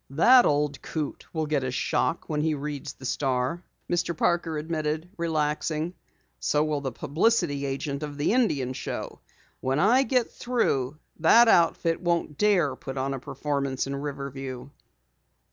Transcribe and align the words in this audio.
"That 0.09 0.47
old 0.47 0.81
coot 0.81 1.27
will 1.31 1.45
get 1.45 1.63
a 1.63 1.69
shock 1.69 2.27
when 2.27 2.41
he 2.41 2.55
reads 2.55 2.93
the 2.93 3.05
Star," 3.05 3.61
Mr. 3.87 4.17
Parker 4.17 4.57
admitted, 4.57 5.07
relaxing. 5.15 5.93
"So 6.39 6.63
will 6.63 6.81
the 6.81 6.91
publicity 6.91 7.67
agent 7.67 8.01
of 8.01 8.17
the 8.17 8.33
Indian 8.33 8.73
Show. 8.73 9.19
When 9.59 9.77
I 9.79 10.01
get 10.01 10.31
through, 10.31 10.97
the 11.19 11.29
outfit 11.29 12.01
won't 12.01 12.39
dare 12.39 12.75
put 12.75 12.97
on 12.97 13.13
a 13.13 13.19
performance 13.19 13.85
in 13.85 13.95
Riverview." 13.95 14.69